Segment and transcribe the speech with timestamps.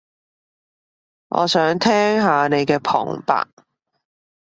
[1.27, 3.45] 我想聽下你嘅旁白